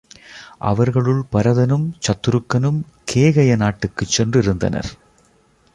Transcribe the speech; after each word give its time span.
அவர்களுள் 0.59 1.23
பரதனும் 1.31 1.85
சத்துருக்கனனும் 1.99 2.81
கேகய 3.05 3.55
நாட்டுக்குச் 3.55 4.13
சென்றிருந்தனர். 4.17 4.91